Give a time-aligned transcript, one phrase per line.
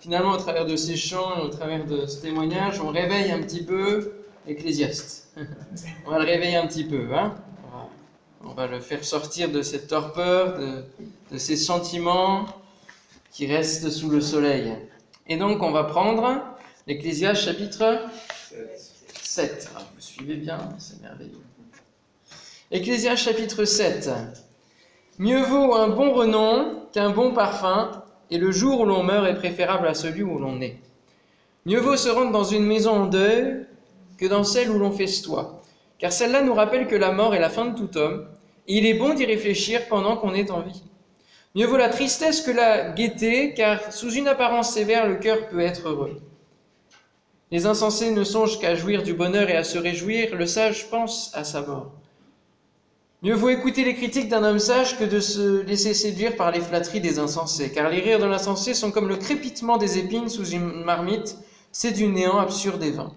[0.00, 3.62] finalement, au travers de ces chants au travers de ce témoignage, on réveille un petit
[3.62, 4.12] peu
[4.46, 5.28] l'Ecclésiaste.
[6.06, 7.14] on va le réveiller un petit peu.
[7.14, 7.34] Hein
[8.42, 10.84] on, va, le faire sortir de cette torpeur, de,
[11.30, 12.46] de ces sentiments
[13.30, 14.74] qui restent sous le soleil.
[15.26, 16.42] Et donc, on va prendre
[16.86, 18.00] l'Ecclésiaste chapitre
[19.22, 19.70] 7.
[19.76, 21.42] Ah, vous suivez bien, c'est merveilleux.
[22.70, 24.10] Ecclésiaste chapitre 7.
[25.18, 27.99] Mieux vaut un bon renom qu'un bon parfum,
[28.30, 30.78] et le jour où l'on meurt est préférable à celui où l'on est.
[31.66, 33.66] Mieux vaut se rendre dans une maison en deuil
[34.18, 35.62] que dans celle où l'on festoie,
[35.98, 38.26] car celle-là nous rappelle que la mort est la fin de tout homme,
[38.66, 40.82] et il est bon d'y réfléchir pendant qu'on est en vie.
[41.54, 45.60] Mieux vaut la tristesse que la gaieté, car sous une apparence sévère, le cœur peut
[45.60, 46.20] être heureux.
[47.50, 51.32] Les insensés ne songent qu'à jouir du bonheur et à se réjouir, le sage pense
[51.34, 51.92] à sa mort.
[53.22, 56.60] Mieux vaut écouter les critiques d'un homme sage que de se laisser séduire par les
[56.60, 60.48] flatteries des insensés, car les rires de l'insensé sont comme le crépitement des épines sous
[60.48, 61.36] une marmite,
[61.70, 63.12] c'est du néant absurde et vain.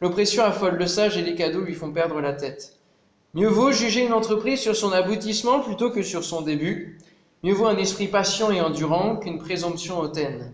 [0.00, 2.72] L'oppression affole le sage et les cadeaux lui font perdre la tête.
[3.32, 6.98] Mieux vaut juger une entreprise sur son aboutissement plutôt que sur son début.
[7.44, 10.52] Mieux vaut un esprit patient et endurant qu'une présomption hautaine.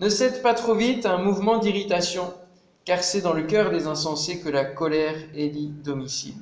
[0.00, 2.34] Ne cède pas trop vite à un mouvement d'irritation,
[2.84, 6.34] car c'est dans le cœur des insensés que la colère élit domicile.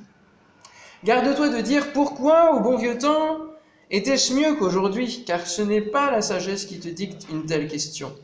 [1.03, 3.39] Garde-toi de dire pourquoi, au bon vieux temps,
[3.91, 8.15] était-ce mieux qu'aujourd'hui, car ce n'est pas la sagesse qui te dicte une telle question.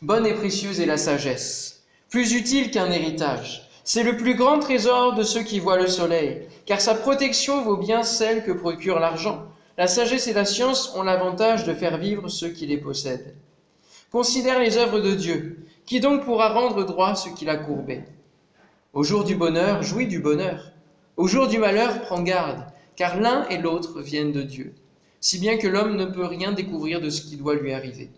[0.00, 3.68] Bonne et précieuse est la sagesse, plus utile qu'un héritage.
[3.82, 7.76] C'est le plus grand trésor de ceux qui voient le soleil, car sa protection vaut
[7.76, 9.42] bien celle que procure l'argent.
[9.76, 13.34] La sagesse et la science ont l'avantage de faire vivre ceux qui les possèdent.
[14.12, 15.66] Considère les œuvres de Dieu.
[15.84, 18.04] Qui donc pourra rendre droit ce qu'il a courbé
[18.92, 20.70] Au jour du bonheur, jouis du bonheur.
[21.20, 22.64] Au jour du malheur, prends garde,
[22.96, 24.72] car l'un et l'autre viennent de Dieu,
[25.20, 28.08] si bien que l'homme ne peut rien découvrir de ce qui doit lui arriver.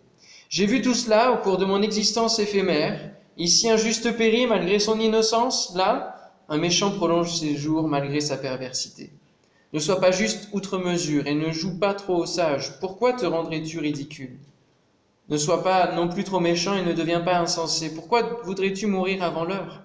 [0.48, 4.78] J'ai vu tout cela au cours de mon existence éphémère, ici un juste périt malgré
[4.78, 9.10] son innocence, là un méchant prolonge ses jours malgré sa perversité.
[9.72, 12.78] Ne sois pas juste outre mesure et ne joue pas trop au sage.
[12.78, 14.38] Pourquoi te rendrais-tu ridicule?
[15.28, 17.92] Ne sois pas non plus trop méchant et ne deviens pas insensé.
[17.92, 19.82] Pourquoi voudrais-tu mourir avant l'heure?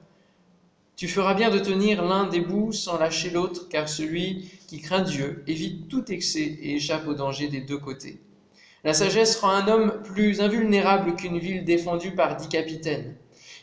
[0.97, 5.03] Tu feras bien de tenir l'un des bouts sans lâcher l'autre, car celui qui craint
[5.03, 8.19] Dieu évite tout excès et échappe au danger des deux côtés.
[8.83, 13.13] La sagesse rend un homme plus invulnérable qu'une ville défendue par dix capitaines.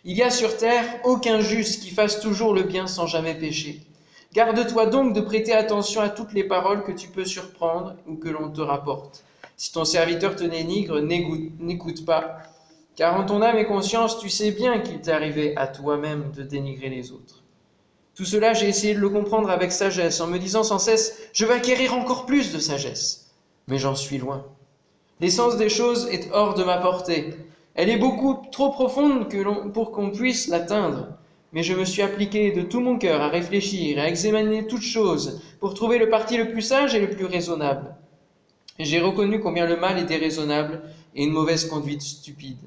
[0.05, 3.81] Il y a sur terre aucun juste qui fasse toujours le bien sans jamais pécher.
[4.33, 8.29] Garde-toi donc de prêter attention à toutes les paroles que tu peux surprendre ou que
[8.29, 9.25] l'on te rapporte.
[9.57, 12.39] Si ton serviteur te dénigre, n'écoute pas,
[12.97, 16.43] car en ton âme et conscience, tu sais bien qu'il t'est arrivé à toi-même de
[16.43, 17.43] dénigrer les autres.
[18.15, 21.45] Tout cela, j'ai essayé de le comprendre avec sagesse, en me disant sans cesse, je
[21.45, 23.33] vais acquérir encore plus de sagesse.
[23.67, 24.47] Mais j'en suis loin.
[25.21, 27.35] L'essence des choses est hors de ma portée.
[27.75, 29.29] Elle est beaucoup trop profonde
[29.73, 31.09] pour qu'on puisse l'atteindre.
[31.53, 35.41] Mais je me suis appliqué de tout mon cœur à réfléchir, à examiner toutes choses,
[35.59, 37.95] pour trouver le parti le plus sage et le plus raisonnable.
[38.79, 40.83] J'ai reconnu combien le mal est déraisonnable
[41.15, 42.59] et une mauvaise conduite stupide.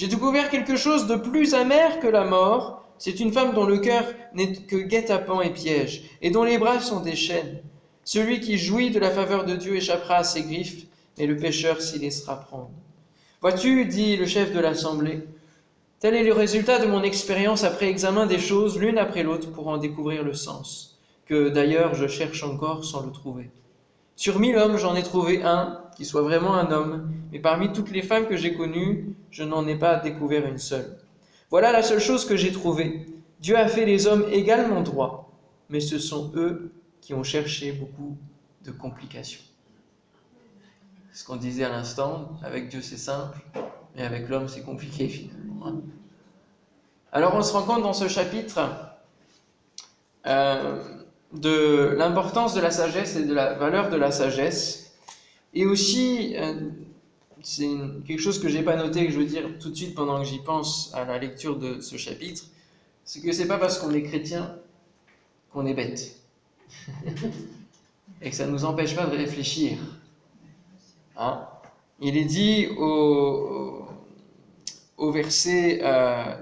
[0.00, 2.82] J'ai découvert quelque chose de plus amer que la mort.
[2.96, 6.80] C'est une femme dont le cœur n'est que guet-apens et piège, et dont les bras
[6.80, 7.58] sont des chaînes.
[8.02, 10.86] Celui qui jouit de la faveur de Dieu échappera à ses griffes,
[11.18, 12.70] mais le pécheur s'y laissera prendre.
[13.42, 15.20] Vois-tu, dit le chef de l'assemblée,
[15.98, 19.68] tel est le résultat de mon expérience après examen des choses l'une après l'autre pour
[19.68, 23.50] en découvrir le sens, que d'ailleurs je cherche encore sans le trouver.
[24.16, 27.90] Sur mille hommes, j'en ai trouvé un qui soit vraiment un homme, mais parmi toutes
[27.90, 30.96] les femmes que j'ai connues, je n'en ai pas découvert une seule.
[31.50, 33.06] Voilà la seule chose que j'ai trouvée.
[33.38, 35.30] Dieu a fait les hommes également droits,
[35.68, 36.72] mais ce sont eux
[37.02, 38.16] qui ont cherché beaucoup
[38.64, 39.42] de complications.
[41.12, 43.38] Ce qu'on disait à l'instant, avec Dieu c'est simple,
[43.94, 45.82] mais avec l'homme c'est compliqué finalement.
[47.12, 48.58] Alors on se rend compte dans ce chapitre
[50.26, 50.82] euh,
[51.34, 54.89] de l'importance de la sagesse et de la valeur de la sagesse.
[55.54, 56.70] Et aussi, euh,
[57.42, 57.68] c'est
[58.06, 60.26] quelque chose que j'ai pas noté, que je veux dire tout de suite pendant que
[60.26, 62.44] j'y pense à la lecture de ce chapitre,
[63.04, 64.56] c'est que c'est pas parce qu'on est chrétien
[65.52, 66.16] qu'on est bête.
[68.22, 69.78] et que ça ne nous empêche pas de réfléchir.
[71.16, 71.40] Hein?
[72.00, 73.84] Il est dit au,
[74.96, 75.80] au verset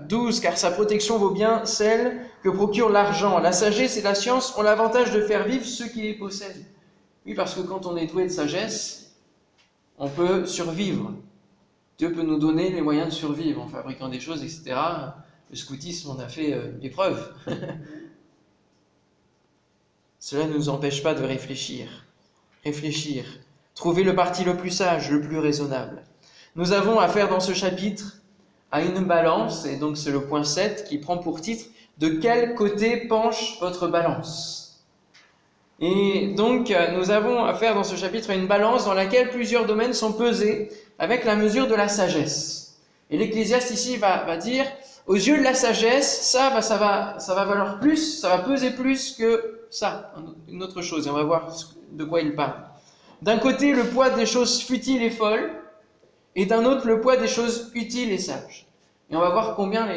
[0.09, 3.39] 12, euh, car sa protection vaut bien celle que procure l'argent.
[3.39, 6.65] La sagesse et la science ont l'avantage de faire vivre ceux qui les possèdent.
[7.29, 9.13] Oui, parce que quand on est doué de sagesse,
[9.99, 11.13] on peut survivre.
[11.99, 14.81] Dieu peut nous donner les moyens de survivre en fabriquant des choses, etc.
[15.51, 17.35] Le scoutisme en a fait euh, l'épreuve.
[20.19, 22.07] Cela ne nous empêche pas de réfléchir.
[22.65, 23.27] Réfléchir.
[23.75, 26.05] Trouver le parti le plus sage, le plus raisonnable.
[26.57, 28.23] nous avons affaire dans ce chapitre
[28.71, 31.67] à une balance, et donc c'est le point 7 qui prend pour titre
[31.99, 34.68] De quel côté penche votre balance?
[35.81, 39.93] Et donc nous avons affaire dans ce chapitre à une balance dans laquelle plusieurs domaines
[39.93, 42.79] sont pesés avec la mesure de la sagesse.
[43.11, 44.67] Et l'Ecclésiaste ici va, dire,
[45.07, 50.13] aux yeux de la sagesse, ça, va, valoir plus, ça va peser plus que ça,
[50.49, 51.07] une autre chose.
[51.07, 51.55] Et on va voir
[51.93, 52.61] de quoi il parle.
[53.23, 55.51] D'un côté, le poids des choses futiles et folles,
[56.37, 58.67] et d'un autre, le poids des choses utiles et sages.
[59.11, 59.89] Et on va voir combien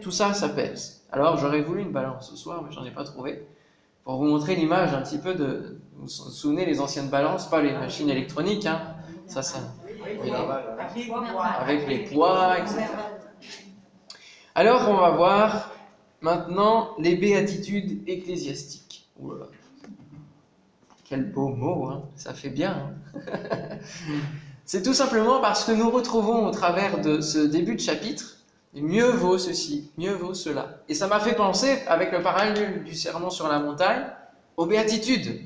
[0.00, 1.02] tout ça, ça pèse.
[1.12, 3.44] Alors, j'aurais voulu une balance ce soir, mais j'en ai pas trouvé.
[4.04, 5.80] Pour vous montrer l'image un petit peu de.
[5.94, 8.80] Vous vous souvenez les anciennes balances, pas les machines électroniques, hein.
[9.26, 9.58] Ça, ça.
[11.60, 12.84] Avec les poids, etc.
[14.54, 15.70] Alors, on va voir
[16.20, 19.08] maintenant les béatitudes ecclésiastiques.
[21.04, 22.92] Quel beau mot, hein ça fait bien.
[23.14, 23.30] Hein
[24.64, 28.36] C'est tout simplement parce que nous retrouvons au travers de ce début de chapitre,
[28.74, 30.78] mieux vaut ceci, mieux vaut cela.
[30.88, 34.04] Et ça m'a fait penser, avec le parallèle du sermon sur la montagne,
[34.56, 35.40] aux béatitudes.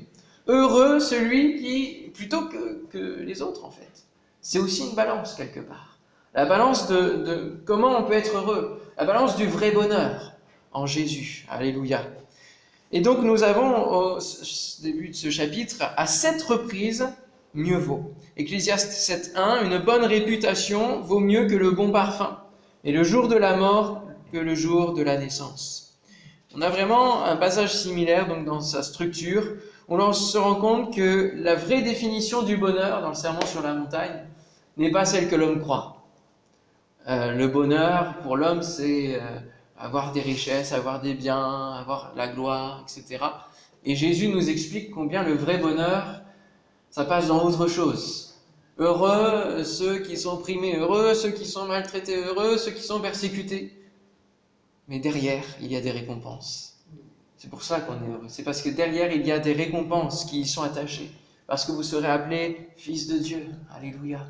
[0.47, 4.05] Heureux celui qui, plutôt que, que les autres en fait.
[4.41, 5.97] C'est aussi une balance quelque part.
[6.35, 10.33] La balance de, de comment on peut être heureux, la balance du vrai bonheur
[10.71, 11.47] en Jésus.
[11.49, 12.03] Alléluia.
[12.91, 14.19] Et donc nous avons au
[14.83, 17.07] début de ce chapitre, à sept reprises,
[17.53, 18.13] mieux vaut.
[18.37, 22.37] Ecclésiaste 7.1, une bonne réputation vaut mieux que le bon parfum,
[22.85, 25.97] et le jour de la mort que le jour de la naissance.
[26.55, 29.43] On a vraiment un passage similaire donc dans sa structure.
[29.89, 33.73] On se rend compte que la vraie définition du bonheur dans le serment sur la
[33.73, 34.25] montagne
[34.77, 36.05] n'est pas celle que l'homme croit.
[37.09, 39.19] Euh, le bonheur pour l'homme, c'est euh,
[39.77, 43.23] avoir des richesses, avoir des biens, avoir la gloire, etc.
[43.83, 46.21] Et Jésus nous explique combien le vrai bonheur,
[46.89, 48.24] ça passe dans autre chose.
[48.77, 53.73] Heureux ceux qui sont primés, heureux ceux qui sont maltraités, heureux ceux qui sont persécutés.
[54.87, 56.75] Mais derrière, il y a des récompenses.
[57.37, 58.25] C'est pour ça qu'on est heureux.
[58.27, 61.09] C'est parce que derrière, il y a des récompenses qui y sont attachées.
[61.47, 63.47] Parce que vous serez appelés fils de Dieu.
[63.73, 64.25] Alléluia.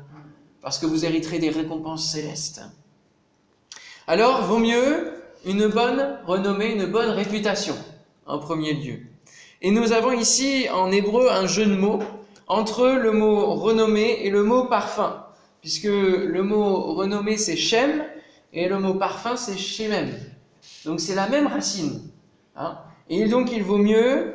[0.60, 2.60] Parce que vous hériterez des récompenses célestes.
[4.06, 5.12] Alors, vaut mieux
[5.44, 7.74] une bonne renommée, une bonne réputation,
[8.26, 9.00] en premier lieu.
[9.62, 12.02] Et nous avons ici en hébreu un jeu de mots
[12.46, 15.26] entre le mot renommé et le mot parfum,
[15.60, 18.04] puisque le mot renommé c'est Shem
[18.52, 20.10] et le mot parfum c'est Shemem.
[20.84, 22.02] Donc c'est la même racine.
[22.58, 22.78] Hein.
[23.10, 24.34] et donc il vaut mieux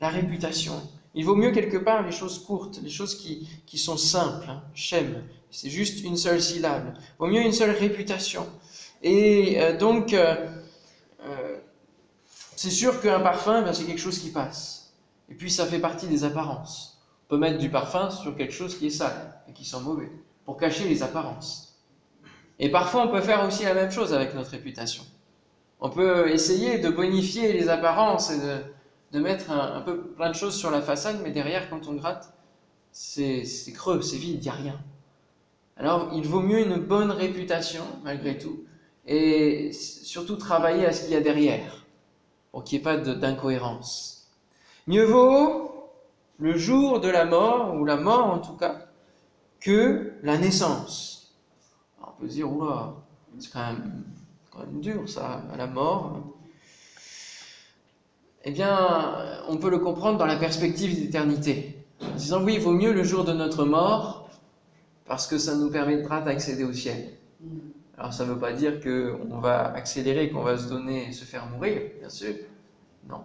[0.00, 0.80] la réputation.
[1.14, 4.48] Il vaut mieux quelque part les choses courtes, les choses qui, qui sont simples.
[4.48, 4.62] Hein.
[5.50, 6.94] C'est juste une seule syllabe.
[6.96, 8.46] Il vaut mieux une seule réputation.
[9.02, 10.48] Et euh, donc, euh,
[11.24, 11.58] euh,
[12.56, 14.94] c'est sûr qu'un parfum, ben, c'est quelque chose qui passe.
[15.30, 16.93] Et puis ça fait partie des apparences
[17.28, 20.10] peut mettre du parfum sur quelque chose qui est sale et qui sent mauvais,
[20.44, 21.82] pour cacher les apparences.
[22.58, 25.02] Et parfois, on peut faire aussi la même chose avec notre réputation.
[25.80, 28.38] On peut essayer de bonifier les apparences et
[29.12, 32.32] de, mettre un, peu plein de choses sur la façade, mais derrière, quand on gratte,
[32.92, 33.44] c'est
[33.74, 34.80] creux, c'est vide, il n'y a rien.
[35.76, 38.64] Alors, il vaut mieux une bonne réputation, malgré tout,
[39.06, 41.84] et surtout travailler à ce qu'il y a derrière,
[42.52, 44.28] pour qu'il n'y ait pas d'incohérence.
[44.86, 45.73] Mieux vaut
[46.38, 48.86] le jour de la mort, ou la mort en tout cas,
[49.60, 51.34] que la naissance.
[52.00, 52.94] on peut se dire, oula,
[53.38, 54.04] c'est quand même,
[54.50, 56.20] quand même dur ça, la mort.
[58.44, 61.78] Eh bien, on peut le comprendre dans la perspective d'éternité.
[62.02, 64.28] En disant, oui, il vaut mieux le jour de notre mort,
[65.06, 67.14] parce que ça nous permettra d'accéder au ciel.
[67.96, 71.46] Alors ça ne veut pas dire qu'on va accélérer, qu'on va se donner, se faire
[71.46, 72.34] mourir, bien sûr.
[73.08, 73.22] Non.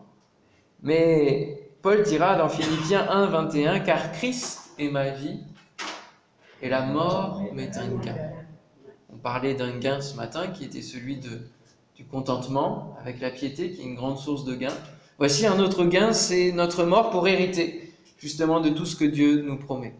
[0.83, 5.39] Mais Paul dira dans Philippiens 1, 21, car Christ est ma vie
[6.61, 8.17] et la mort m'est un gain.
[9.13, 13.81] On parlait d'un gain ce matin qui était celui du contentement avec la piété, qui
[13.81, 14.73] est une grande source de gain.
[15.19, 19.41] Voici un autre gain, c'est notre mort pour hériter justement de tout ce que Dieu
[19.41, 19.95] nous promet.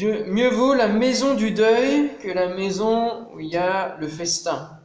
[0.00, 4.79] Mieux vaut la maison du deuil que la maison où il y a le festin.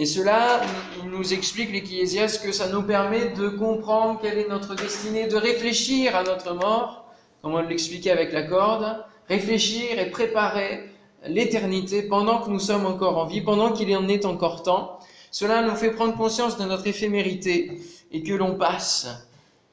[0.00, 0.60] Et cela,
[1.02, 5.34] il nous explique l'Ecclésiaste que ça nous permet de comprendre quelle est notre destinée, de
[5.34, 7.12] réfléchir à notre mort,
[7.42, 10.88] comme on l'expliquait avec la corde, réfléchir et préparer
[11.26, 15.00] l'éternité pendant que nous sommes encore en vie, pendant qu'il en est encore temps.
[15.32, 17.80] Cela nous fait prendre conscience de notre éphémérité
[18.12, 19.28] et que l'on passe.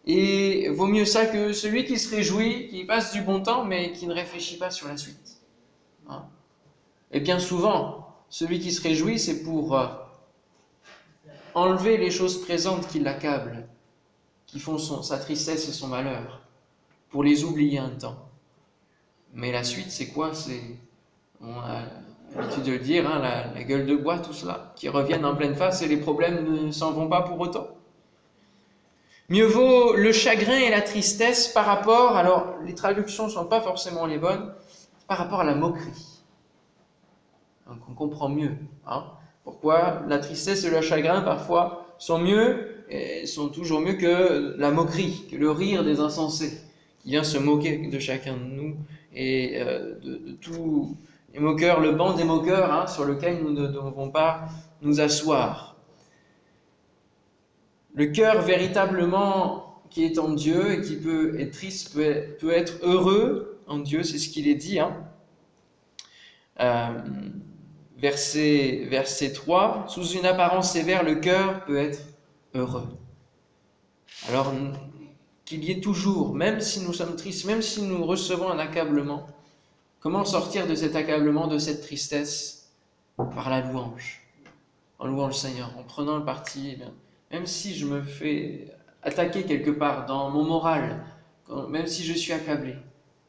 [0.07, 3.91] Et vaut mieux ça que celui qui se réjouit, qui passe du bon temps, mais
[3.91, 5.37] qui ne réfléchit pas sur la suite.
[6.09, 6.23] Hein?
[7.11, 9.87] et bien souvent, celui qui se réjouit, c'est pour euh,
[11.55, 13.65] enlever les choses présentes qui l'accablent,
[14.45, 16.41] qui font sa tristesse et son malheur,
[17.09, 18.29] pour les oublier un temps.
[19.33, 20.33] Mais la suite, c'est quoi?
[20.33, 20.61] C'est,
[21.41, 21.81] on a
[22.35, 25.55] l'habitude de le dire, hein, la, gueule de bois, tout cela, qui reviennent en pleine
[25.55, 27.67] face et les problèmes ne s'en vont pas pour autant.
[29.29, 33.61] Mieux vaut le chagrin et la tristesse par rapport, alors les traductions ne sont pas
[33.61, 34.53] forcément les bonnes,
[35.07, 36.21] par rapport à la moquerie.
[37.67, 39.05] Donc on comprend mieux hein,
[39.45, 44.71] pourquoi la tristesse et le chagrin parfois sont mieux, et sont toujours mieux que la
[44.71, 46.59] moquerie, que le rire des insensés,
[46.99, 48.75] qui vient se moquer de chacun de nous
[49.13, 50.97] et euh, de, tous
[51.33, 54.47] les moqueurs, le banc des moqueurs hein, sur lequel nous ne devons pas
[54.81, 55.75] nous asseoir.
[57.93, 63.59] Le cœur véritablement qui est en Dieu et qui peut être triste peut, être heureux
[63.67, 64.79] en Dieu, c'est ce qu'il est dit.
[64.79, 64.97] Hein.
[66.59, 66.89] Euh,
[68.05, 72.01] verset, verset 3, sous une apparence sévère, le cœur peut être
[72.53, 72.87] heureux.
[74.29, 74.53] Alors
[75.43, 79.25] qu'il y ait toujours, même si nous sommes tristes, même si nous recevons un accablement,
[80.01, 82.69] comment sortir de cet accablement, de cette tristesse?
[83.17, 84.21] Par la louange,
[84.99, 88.67] en louant le Seigneur, en prenant le parti, eh même si je me fais
[89.01, 91.03] attaquer quelque part dans mon moral,
[91.69, 92.75] même si je suis accablé,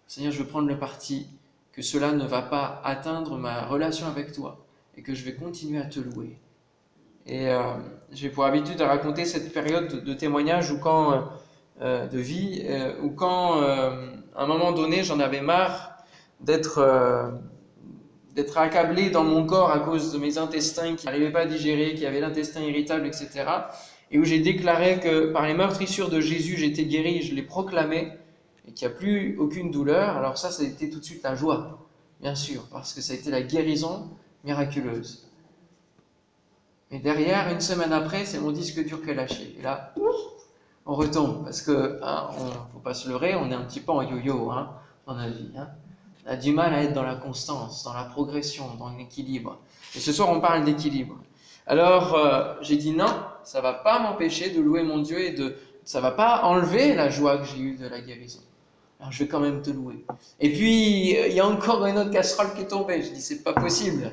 [0.07, 1.29] Seigneur, je veux prendre le parti
[1.73, 4.66] que cela ne va pas atteindre ma relation avec toi
[4.97, 6.39] et que je vais continuer à te louer.
[7.27, 7.61] Et euh,
[8.13, 11.21] j'ai pour habitude de raconter cette période de, témoignage ou quand, euh,
[11.81, 12.65] euh, de vie,
[13.03, 13.93] ou quand, à
[14.37, 15.97] un moment donné, j'en avais marre
[16.41, 17.33] d'être
[18.35, 21.95] d'être accablé dans mon corps à cause de mes intestins qui n'arrivaient pas à digérer,
[21.95, 23.47] qui avaient l'intestin irritable, etc.
[24.11, 28.13] Et où j'ai déclaré que par les meurtrissures de Jésus, j'étais guéri, je l'ai proclamé,
[28.69, 30.19] et qu'il n'y a plus aucune douleur.
[30.19, 31.89] Alors ça, ça a été tout de suite la joie,
[32.21, 34.11] bien sûr, parce que ça a été la guérison
[34.47, 35.29] miraculeuse.
[36.91, 39.55] Mais derrière, une semaine après, c'est mon disque dur qui est lâché.
[39.59, 39.93] Et là,
[40.87, 43.93] on retombe, parce que, hein, on, faut pas se leurrer, on est un petit peu
[43.93, 44.71] en yo-yo hein,
[45.07, 45.51] dans la vie.
[45.59, 45.69] Hein
[46.27, 49.59] a du mal à être dans la constance, dans la progression, dans l'équilibre.
[49.95, 51.17] Et ce soir, on parle d'équilibre.
[51.67, 55.57] Alors, euh, j'ai dit non, ça va pas m'empêcher de louer mon Dieu et de,
[55.85, 58.41] ça va pas enlever la joie que j'ai eue de la guérison.
[58.99, 60.05] Alors, je vais quand même te louer.
[60.41, 63.03] Et puis, il y a encore une autre casserole qui est tombée.
[63.03, 64.13] Je dis, c'est pas possible.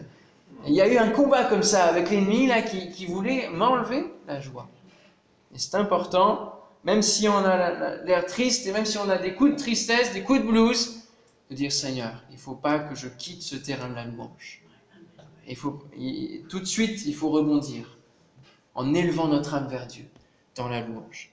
[0.65, 4.05] Il y a eu un combat comme ça avec l'ennemi là qui, qui voulait m'enlever
[4.27, 4.69] la joie.
[5.53, 6.53] Et c'est important,
[6.83, 10.13] même si on a l'air triste et même si on a des coups de tristesse,
[10.13, 11.03] des coups de blues,
[11.49, 14.61] de dire Seigneur, il ne faut pas que je quitte ce terrain de la louange.
[15.47, 15.83] Il faut,
[16.49, 17.97] tout de suite, il faut rebondir
[18.75, 20.05] en élevant notre âme vers Dieu
[20.55, 21.31] dans la louange.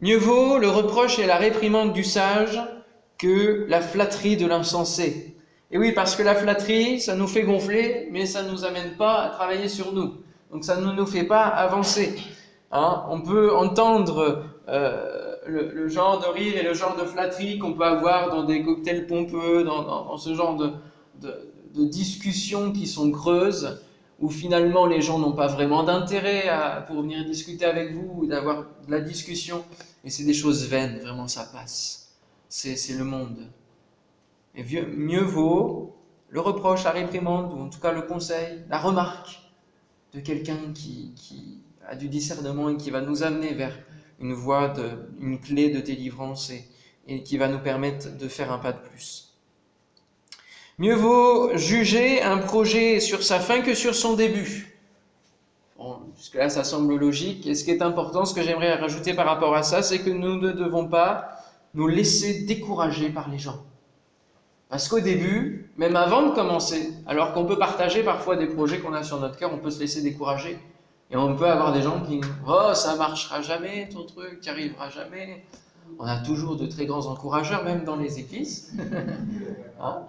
[0.00, 2.60] Mieux vaut le reproche et la réprimande du sage
[3.18, 5.35] que la flatterie de l'insensé.
[5.70, 8.96] Et oui, parce que la flatterie, ça nous fait gonfler, mais ça ne nous amène
[8.96, 10.14] pas à travailler sur nous.
[10.52, 12.16] Donc ça ne nous fait pas avancer.
[12.70, 17.72] Hein On peut entendre euh, le, genre de rire et le genre de flatterie qu'on
[17.72, 20.72] peut avoir dans des cocktails pompeux, dans, ce genre de,
[21.20, 23.82] de, discussions qui sont creuses,
[24.20, 26.48] où finalement les gens n'ont pas vraiment d'intérêt
[26.86, 29.64] pour venir discuter avec vous ou d'avoir de la discussion.
[30.04, 32.14] Et c'est des choses vaines, vraiment ça passe.
[32.48, 33.48] C'est le monde.
[34.56, 35.96] Mieux vaut
[36.28, 39.40] le reproche, la réprimande, ou en tout cas le conseil, la remarque
[40.14, 41.12] de quelqu'un qui,
[41.86, 43.78] a du discernement et qui va nous amener vers
[44.18, 44.72] une voie,
[45.20, 46.50] une clé de délivrance
[47.06, 49.34] et, qui va nous permettre de faire un pas de plus.
[50.78, 54.78] Mieux vaut juger un projet sur sa fin que sur son début.
[55.78, 57.46] Bon, jusque-là, ça semble logique.
[57.46, 60.10] Et ce qui est important, ce que j'aimerais rajouter par rapport à ça, c'est que
[60.10, 61.38] nous ne devons pas
[61.74, 63.64] nous laisser décourager par les gens.
[64.68, 68.94] Parce qu'au début, même avant de commencer, alors qu'on peut partager parfois des projets qu'on
[68.94, 70.58] a sur notre cœur, on peut se laisser décourager.
[71.10, 74.48] Et on peut avoir des gens qui Oh, ça marchera jamais, ton truc, tu n'y
[74.48, 75.44] arriveras jamais.
[76.00, 78.72] On a toujours de très grands encourageurs, même dans les églises.
[79.80, 80.02] hein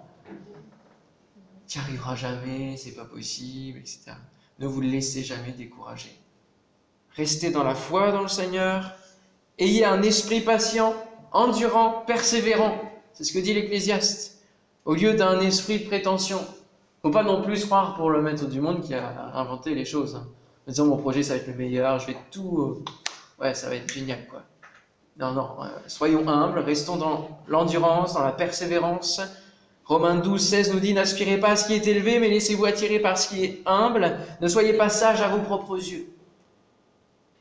[1.68, 4.12] tu n'y arriveras jamais, c'est pas possible, etc.
[4.58, 6.18] Ne vous laissez jamais décourager.
[7.14, 8.92] Restez dans la foi dans le Seigneur.
[9.58, 10.94] Ayez un esprit patient,
[11.30, 12.76] endurant, persévérant.
[13.12, 14.37] C'est ce que dit l'Ecclésiaste.
[14.88, 16.40] Au lieu d'un esprit de prétention.
[17.02, 20.16] Faut pas non plus croire pour le maître du monde qui a inventé les choses.
[20.16, 20.26] Hein
[20.66, 23.76] disant mon projet ça va être le meilleur, je vais tout, euh, ouais ça va
[23.76, 24.42] être génial quoi.
[25.18, 29.20] Non, non, euh, soyons humbles, restons dans l'endurance, dans la persévérance.
[29.84, 32.98] Romains 12, 16 nous dit, n'aspirez pas à ce qui est élevé, mais laissez-vous attirer
[32.98, 34.16] par ce qui est humble.
[34.40, 36.06] Ne soyez pas sages à vos propres yeux.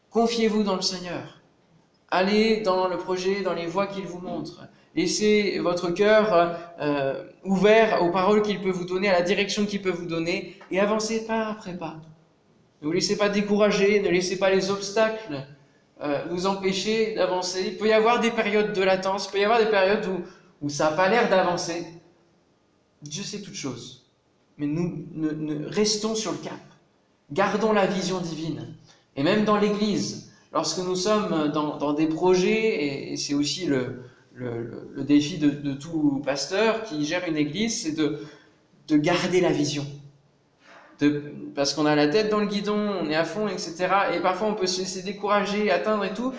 [0.09, 1.39] Confiez-vous dans le Seigneur.
[2.09, 4.63] Allez dans le projet, dans les voies qu'il vous montre.
[4.97, 9.81] Laissez votre cœur euh, ouvert aux paroles qu'il peut vous donner, à la direction qu'il
[9.81, 11.97] peut vous donner, et avancez pas après pas.
[12.81, 15.45] Ne vous laissez pas décourager, ne laissez pas les obstacles
[16.01, 17.63] euh, vous empêcher d'avancer.
[17.67, 20.65] Il peut y avoir des périodes de latence, il peut y avoir des périodes où,
[20.65, 21.85] où ça n'a pas l'air d'avancer,
[23.03, 24.03] Dieu sait toutes choses.
[24.57, 25.05] Mais nous,
[25.67, 26.59] restons sur le cap.
[27.31, 28.73] Gardons la vision divine.
[29.15, 34.01] Et même dans l'Église, lorsque nous sommes dans, des projets, et, c'est aussi le,
[35.03, 38.19] défi de, tout pasteur qui gère une Église, c'est de,
[38.89, 39.85] garder la vision.
[41.55, 43.87] parce qu'on a la tête dans le guidon, on est à fond, etc.
[44.13, 46.33] Et parfois on peut se laisser décourager, atteindre et tout,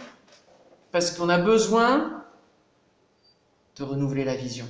[0.92, 2.24] parce qu'on a besoin
[3.76, 4.66] de renouveler la vision.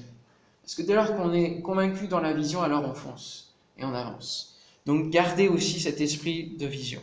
[0.63, 3.95] Parce que dès lors qu'on est convaincu dans la vision, alors on fonce et on
[3.95, 4.59] avance.
[4.85, 7.03] Donc gardez aussi cet esprit de vision.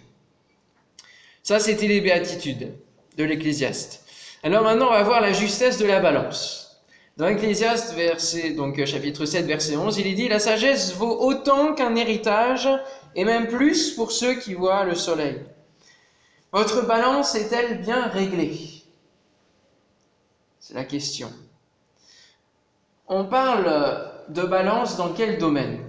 [1.43, 2.73] Ça, c'était les béatitudes
[3.17, 4.04] de l'Ecclésiaste.
[4.45, 6.79] Alors maintenant, on va voir la justesse de la balance.
[7.17, 11.73] Dans l'Ecclésiaste, verset, donc chapitre 7, verset 11, il est dit, la sagesse vaut autant
[11.73, 12.69] qu'un héritage,
[13.15, 15.41] et même plus pour ceux qui voient le soleil.
[16.51, 18.83] Votre balance est-elle bien réglée?
[20.59, 21.33] C'est la question.
[23.07, 25.79] On parle de balance dans quel domaine?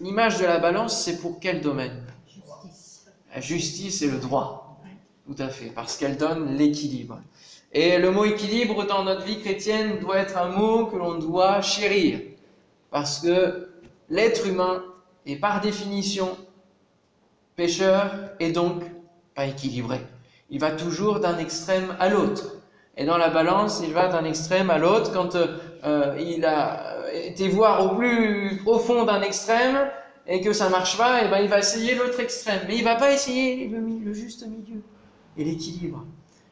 [0.00, 2.06] L'image de la balance, c'est pour quel domaine?
[2.26, 3.04] Justice.
[3.34, 4.62] La justice et le droit.
[5.26, 7.20] Tout à fait, parce qu'elle donne l'équilibre.
[7.78, 11.60] Et le mot équilibre dans notre vie chrétienne doit être un mot que l'on doit
[11.60, 12.20] chérir.
[12.90, 13.68] Parce que
[14.08, 14.82] l'être humain
[15.26, 16.38] est par définition
[17.54, 18.82] pécheur et donc
[19.34, 20.00] pas équilibré.
[20.48, 22.54] Il va toujours d'un extrême à l'autre.
[22.96, 25.12] Et dans la balance, il va d'un extrême à l'autre.
[25.12, 29.90] Quand euh, il a été voir au plus profond d'un extrême
[30.26, 32.60] et que ça marche pas, et ben il va essayer l'autre extrême.
[32.68, 34.80] Mais il va pas essayer le, juste milieu
[35.36, 36.06] et l'équilibre.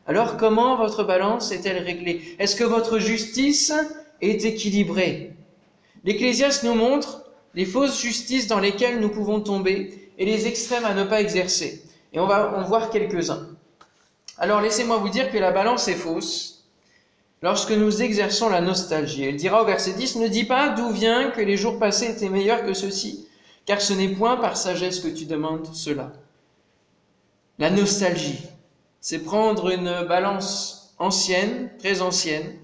[0.06, 2.36] Alors comment votre balance est-elle réglée?
[2.38, 3.72] Est-ce que votre justice
[4.20, 5.32] est équilibrée?
[6.04, 10.94] L'Ecclésiaste nous montre les fausses justices dans lesquelles nous pouvons tomber et les extrêmes à
[10.94, 11.82] ne pas exercer.
[12.12, 13.48] Et on va en voir quelques-uns.
[14.36, 16.64] Alors laissez-moi vous dire que la balance est fausse
[17.40, 19.24] lorsque nous exerçons la nostalgie.
[19.24, 22.28] Elle dira au verset 10, ne dis pas d'où vient que les jours passés étaient
[22.28, 23.26] meilleurs que ceux-ci,
[23.64, 26.12] car ce n'est point par sagesse que tu demandes cela.
[27.58, 28.40] La nostalgie,
[29.04, 32.56] c'est prendre une balance ancienne, très ancienne,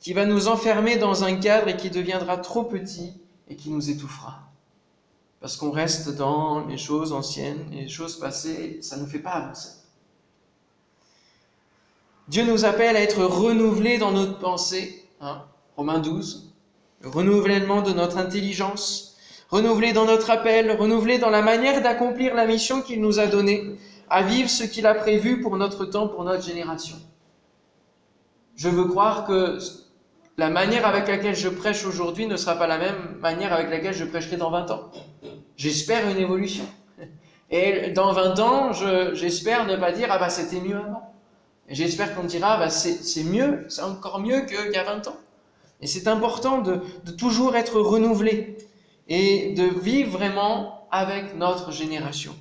[0.00, 3.12] qui va nous enfermer dans un cadre et qui deviendra trop petit
[3.48, 4.40] et qui nous étouffera.
[5.40, 9.30] Parce qu'on reste dans les choses anciennes, les choses passées, ça ne nous fait pas
[9.30, 9.70] avancer.
[12.26, 15.44] Dieu nous appelle à être renouvelés dans notre pensée, hein,
[15.76, 16.52] Romains 12,
[17.02, 19.16] le renouvellement de notre intelligence,
[19.50, 23.78] renouvelés dans notre appel, renouvelés dans la manière d'accomplir la mission qu'il nous a donnée,
[24.08, 26.96] à vivre ce qu'il a prévu pour notre temps, pour notre génération.
[28.56, 29.58] Je veux croire que
[30.38, 33.94] la manière avec laquelle je prêche aujourd'hui ne sera pas la même manière avec laquelle
[33.94, 34.90] je prêcherai dans 20 ans.
[35.56, 36.64] J'espère une évolution.
[37.50, 38.72] Et dans 20 ans,
[39.12, 41.14] j'espère ne pas dire, ah bah c'était mieux avant.
[41.68, 45.16] J'espère qu'on dira, bah, c'est mieux, c'est encore mieux qu'il y a 20 ans.
[45.80, 46.80] Et c'est important de,
[47.18, 48.56] toujours être renouvelé
[49.08, 52.34] et de vivre vraiment avec notre génération.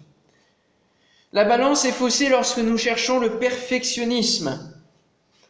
[1.36, 4.74] La balance est faussée lorsque nous cherchons le perfectionnisme.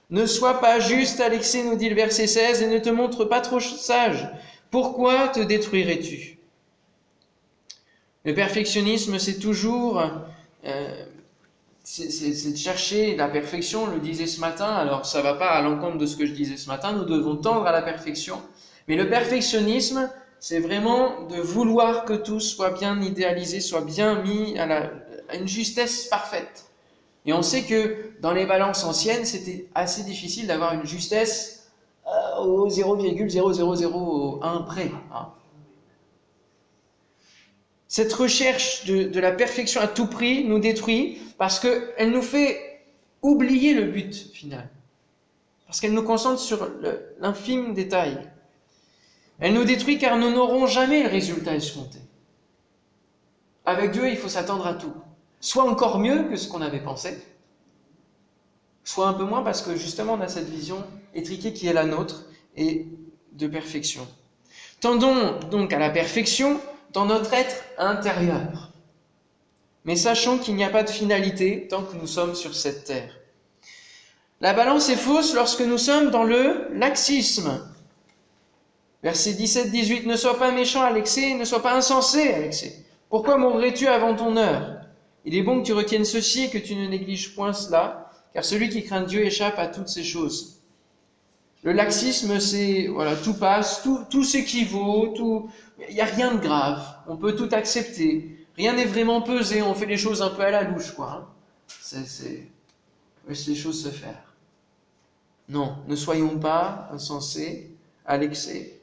[0.10, 3.24] Ne sois pas juste à l'excès, nous dit le verset 16, et ne te montre
[3.24, 4.28] pas trop sage.
[4.72, 6.40] Pourquoi te détruirais-tu?
[8.26, 10.04] Le perfectionnisme, c'est toujours
[10.66, 11.06] euh,
[11.84, 16.00] c'est de chercher la perfection, le disait ce matin, alors ça va pas à l'encontre
[16.00, 18.42] de ce que je disais ce matin, nous devons tendre à la perfection,
[18.88, 24.58] mais le perfectionnisme, c'est vraiment de vouloir que tout soit bien idéalisé, soit bien mis
[24.58, 24.66] à,
[25.34, 26.66] une justesse parfaite.
[27.26, 31.72] Et on sait que dans les balances anciennes, c'était assez difficile d'avoir une justesse
[32.08, 34.92] euh, au 0,0001 près.
[35.12, 35.30] Hein.
[37.88, 42.84] Cette recherche de, la perfection à tout prix nous détruit parce qu'elle nous fait
[43.22, 44.70] oublier le but final.
[45.66, 46.70] Parce qu'elle nous concentre sur
[47.20, 48.30] l'infime détail.
[49.40, 52.00] Elle nous détruit car nous n'aurons jamais le résultat escompté.
[53.66, 54.94] Avec Dieu, il faut s'attendre à tout.
[55.46, 57.20] Soit encore mieux que ce qu'on avait pensé,
[58.84, 61.86] soit un peu moins parce que justement on a cette vision étriquée qui est la
[61.86, 62.26] nôtre
[62.58, 62.88] et
[63.32, 64.08] de perfection.
[64.82, 66.60] Tendons donc à la perfection
[66.94, 68.72] dans notre être intérieur.
[69.84, 73.16] Mais sachons qu'il n'y a pas de finalité tant que nous sommes sur cette terre.
[74.42, 77.72] La balance est fausse lorsque nous sommes dans le laxisme.
[79.04, 82.84] Verset 17-18, ne sois pas méchant à l'excès, ne sois pas insensé à l'excès.
[83.12, 84.75] Pourquoi mourrais-tu avant ton heure?
[85.26, 88.46] Il est bon que tu retiennes ceci et que tu ne négliges point cela, car
[88.46, 90.62] celui qui craint Dieu échappe à toutes ces choses.
[91.64, 95.50] Le laxisme, c'est voilà, tout passe, tout, tout s'équivaut, tout,
[95.90, 99.74] il n'y a rien de grave, on peut tout accepter, rien n'est vraiment pesé, on
[99.74, 101.12] fait les choses un peu à la louche, quoi.
[101.12, 101.28] Hein.
[101.68, 102.48] C'est,
[103.28, 104.36] laisse les choses se faire.
[105.50, 107.72] Non, ne soyons pas insensés
[108.06, 108.80] à l'excès.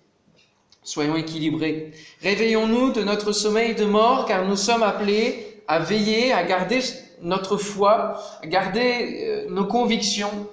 [0.82, 1.92] Soyons équilibrés.
[2.22, 6.80] Réveillons-nous de notre sommeil de mort, car nous sommes appelés à veiller, à garder
[7.22, 10.46] notre foi, à garder euh, nos convictions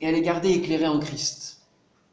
[0.00, 1.62] et à les garder éclairées en Christ.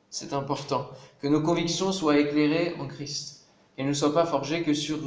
[0.09, 0.89] C'est important
[1.21, 4.97] que nos convictions soient éclairées en Christ, qu'elles ne soient pas forgées que sur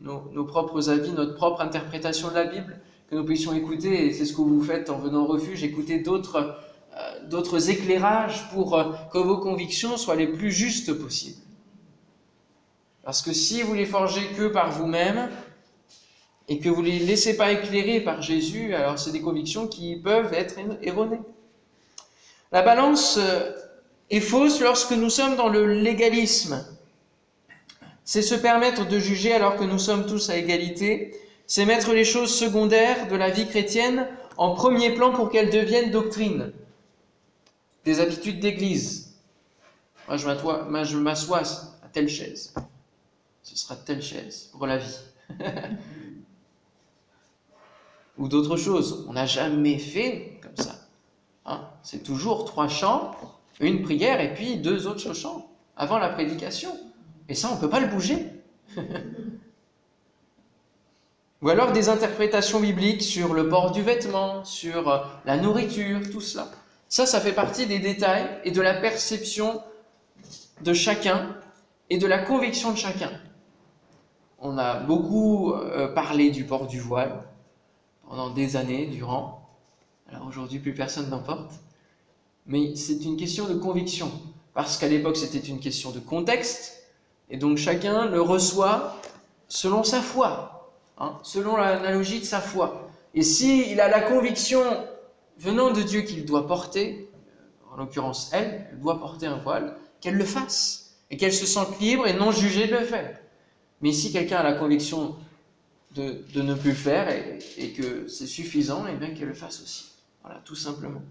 [0.00, 2.78] nos, propres avis, notre propre interprétation de la Bible,
[3.10, 5.98] que nous puissions écouter, et c'est ce que vous faites en venant au refuge, écouter
[5.98, 6.54] d'autres
[6.96, 11.42] euh, éclairages pour euh, que vos convictions soient les plus justes possibles.
[13.02, 15.30] Parce que si vous les forgez que par vous-même
[16.50, 19.96] et que vous ne les laissez pas éclairer par Jésus, alors c'est des convictions qui
[19.96, 21.20] peuvent être erronées.
[22.52, 23.52] La balance euh,
[24.10, 26.66] est fausse lorsque nous sommes dans le légalisme.
[28.04, 31.14] C'est se permettre de juger alors que nous sommes tous à égalité.
[31.46, 35.92] C'est mettre les choses secondaires de la vie chrétienne en premier plan pour qu'elles deviennent
[35.92, 36.52] doctrine.
[37.84, 39.14] Des habitudes d'église.
[40.08, 41.42] Moi, je m'assois
[41.84, 42.52] à telle chaise
[43.50, 44.98] ce sera telle chaise pour la vie.
[48.20, 49.04] Ou d'autres choses.
[49.08, 50.76] On n'a jamais fait comme ça.
[51.46, 51.62] Hein.
[51.82, 53.10] C'est toujours trois chants,
[53.58, 56.70] une prière et puis deux autres chants avant la prédication.
[57.28, 58.28] Et ça, on ne peut pas le bouger.
[61.42, 66.20] Ou alors des interprétations bibliques sur le port du vêtement, sur euh, la nourriture, tout
[66.20, 66.48] cela.
[66.88, 69.62] Ça, ça fait partie des détails et de la perception
[70.60, 71.34] de chacun
[71.88, 73.10] et de la conviction de chacun
[74.40, 77.22] on a beaucoup euh, parlé du port du voile
[78.10, 79.48] pendant des années durant.
[80.10, 81.22] Alors aujourd'hui, plus personne n'en.
[82.44, 84.10] Mais c'est une question de conviction.
[84.52, 86.88] Parce qu'à l'époque, c'était une question de contexte.
[87.30, 88.96] Et donc chacun le reçoit
[89.46, 92.90] selon sa foi, hein, selon l'analogie de sa foi.
[93.14, 94.60] Et s'il a la conviction
[95.38, 97.08] venant de Dieu qu'il doit porter,
[97.72, 100.96] en l'occurrence elle, elle doit porter un voile, qu'elle le fasse.
[101.12, 103.16] Et qu'elle se sente libre et non jugée de le faire.
[103.80, 105.14] Mais si quelqu'un a la conviction
[105.94, 107.08] de, ne plus faire
[107.58, 109.86] et, que c'est suffisant, et eh bien qu'elle le fasse aussi.
[110.22, 111.02] Voilà, tout simplement.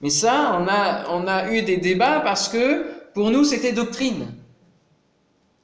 [0.00, 4.26] Mais ça, on a, on a eu des débats parce que pour nous, c'était doctrine.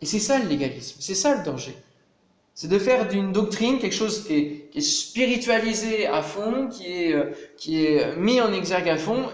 [0.01, 1.75] Et c'est ça le légalisme, c'est ça le danger.
[2.55, 7.31] C'est de faire d'une doctrine quelque chose qui est, spiritualisé à fond, qui est, euh,
[7.57, 9.29] qui est mis en exergue à fond,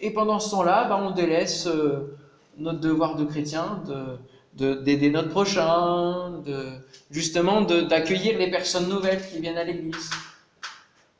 [0.00, 2.16] et pendant ce temps-là, bah, on délaisse euh,
[2.58, 4.18] notre devoir de chrétien de,
[4.54, 6.66] d'aider notre prochain, de,
[7.10, 10.10] justement d'accueillir les personnes nouvelles qui viennent à l'église.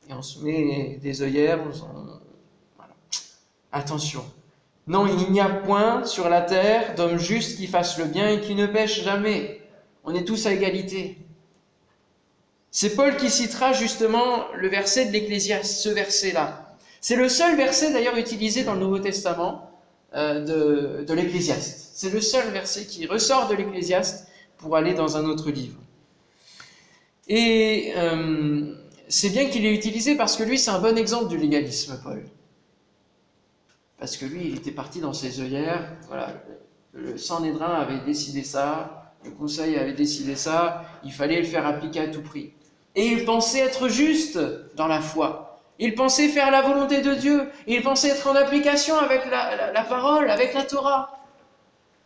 [0.09, 1.59] Et on se met des œillères,
[2.77, 2.93] voilà.
[3.71, 4.23] Attention.
[4.85, 8.41] Non, il n'y a point sur la terre d'homme juste qui fasse le bien et
[8.41, 9.61] qui ne pêche jamais.
[10.03, 11.17] On est tous à égalité.
[12.69, 16.75] C'est Paul qui citera justement le verset de l'Ecclésiaste, ce verset-là.
[16.99, 19.72] C'est le seul verset d'ailleurs utilisé dans le Nouveau Testament
[20.13, 21.91] de, de l'Ecclésiaste.
[21.93, 25.77] C'est le seul verset qui ressort de l'Ecclésiaste pour aller dans un autre livre.
[27.27, 28.75] Et euh,
[29.07, 32.23] c'est bien qu'il ait utilisé parce que lui, c'est un bon exemple du légalisme, Paul.
[33.97, 35.95] Parce que lui, il était parti dans ses œillères.
[36.07, 36.33] Voilà,
[36.93, 42.01] le Sanhédrin avait décidé ça, le Conseil avait décidé ça, il fallait le faire appliquer
[42.01, 42.53] à tout prix.
[42.95, 44.37] Et il pensait être juste
[44.75, 45.52] dans la foi.
[45.79, 47.49] Il pensait faire la volonté de Dieu.
[47.67, 51.19] Il pensait être en application avec la, parole, avec la Torah.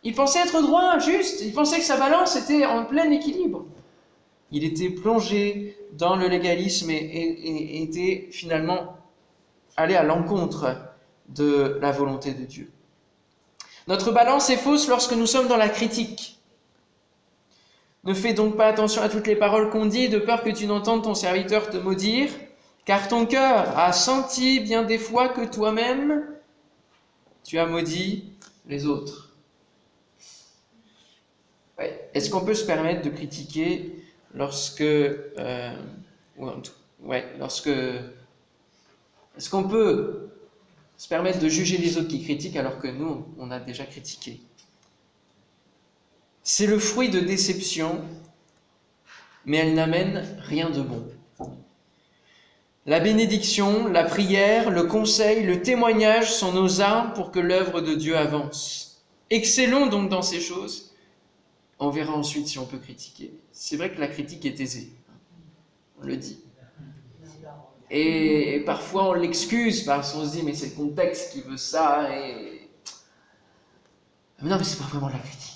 [0.04, 1.42] Il pensait être droit, juste.
[1.42, 3.66] Il pensait que sa balance était en plein équilibre.
[4.52, 8.98] Il était plongé dans le légalisme et, était finalement
[9.76, 10.78] allé à l'encontre
[11.28, 12.72] de la volonté de Dieu.
[13.88, 16.40] Notre balance est fausse lorsque nous sommes dans la critique.
[18.06, 20.68] Ne fais donc pas attention à toutes les paroles qu'on dit, de peur que tu
[20.68, 22.30] n'entendes ton serviteur te maudire
[22.88, 26.26] car ton cœur a senti bien des fois que toi-même,
[27.44, 28.32] tu as maudit
[28.66, 29.36] les autres.
[31.78, 33.94] Est-ce qu'on peut se permettre de critiquer
[34.34, 34.80] lorsque...
[34.80, 35.76] Euh,
[37.38, 37.68] lorsque...
[37.68, 40.30] Est-ce qu'on peut
[40.96, 44.40] se permettre de juger les autres qui critiquent alors que nous, on a déjà critiqué?
[46.42, 48.02] C'est le fruit de déception,
[49.46, 51.06] mais elle n'amène rien de bon.
[52.88, 57.94] La bénédiction, la prière, le conseil, le témoignage sont nos armes pour que l'œuvre de
[57.94, 59.04] Dieu avance.
[59.30, 60.96] Excellons donc dans ces choses.
[61.80, 63.38] On verra ensuite si on peut critiquer.
[63.52, 64.94] C'est vrai que la critique est aisée.
[66.02, 66.40] On le dit.
[67.90, 72.10] Et parfois on l'excuse parce qu'on se dit mais c'est le contexte qui veut ça
[72.14, 72.70] et
[74.42, 75.54] non mais c'est pas vraiment la critique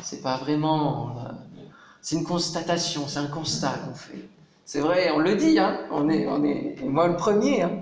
[0.00, 1.32] c'est pas, pas, vraiment euh,
[2.00, 4.28] c'est une constatation c'est un constat qu'on fait
[4.68, 7.62] c'est vrai, on le dit, hein, on est, et moi le premier.
[7.62, 7.80] Hein.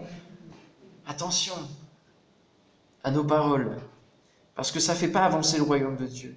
[1.04, 1.54] Attention
[3.02, 3.76] à nos paroles.
[4.54, 6.36] parce que ça ne fait pas avancer le royaume de Dieu.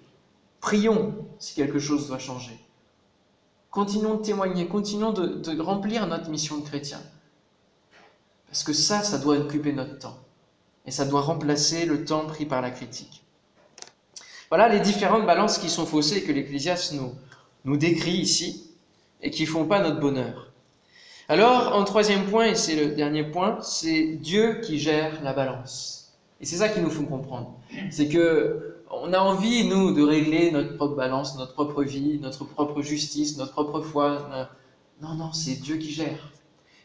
[0.60, 2.60] Prions si quelque chose doit changer.
[3.70, 7.00] Continuons de témoigner, continuons de, remplir notre mission de chrétien.
[8.48, 10.18] Parce que ça, ça doit occuper notre temps.
[10.88, 13.24] Et ça doit remplacer le temps pris par la critique.
[14.50, 16.96] Voilà les différentes balances qui sont faussées que l'Ecclésiaste
[17.66, 18.69] nous décrit ici
[19.22, 20.52] et qui font pas notre bonheur.
[21.28, 26.18] Alors, en troisième point, et c'est le dernier point, c'est Dieu qui gère la balance.
[26.42, 27.54] Et c'est ça qu'il nous faut comprendre.
[27.92, 32.46] C'est que on a envie, nous, de régler notre propre balance, notre propre vie, notre
[32.46, 34.28] propre justice, notre propre foi.
[35.02, 36.32] Non, non, c'est Dieu qui gère.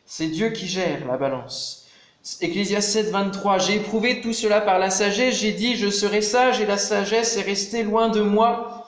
[0.04, 1.86] C'est Dieu qui gère la balance.
[2.40, 3.58] Ecclésiaste 7, 23.
[3.58, 5.36] J'ai éprouvé tout cela par la sagesse.
[5.36, 8.83] J'ai dit, je serai sage et la sagesse est restée loin de moi.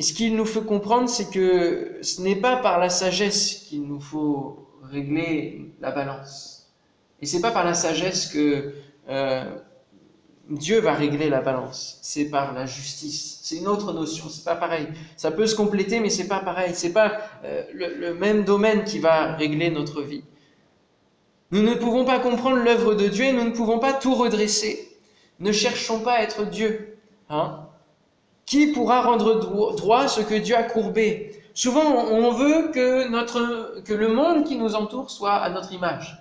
[0.00, 3.82] Et ce qu'il nous faut comprendre, c'est que ce n'est pas par la sagesse qu'il
[3.82, 6.72] nous faut régler la balance.
[7.20, 8.72] Et c'est pas par la sagesse que
[9.10, 9.44] euh,
[10.48, 11.98] Dieu va régler la balance.
[12.00, 13.40] C'est par la justice.
[13.42, 14.30] C'est une autre notion.
[14.30, 14.88] C'est pas pareil.
[15.18, 16.72] Ça peut se compléter, mais c'est pas pareil.
[16.74, 20.24] C'est pas euh, le, le même domaine qui va régler notre vie.
[21.50, 24.96] Nous ne pouvons pas comprendre l'œuvre de Dieu et nous ne pouvons pas tout redresser.
[25.40, 26.96] Ne cherchons pas à être Dieu.
[27.28, 27.66] Hein
[28.50, 29.38] Qui pourra rendre
[29.76, 31.40] droit ce que Dieu a courbé?
[31.54, 36.18] Souvent, on veut que, notre, que le monde qui nous entoure soit à notre image.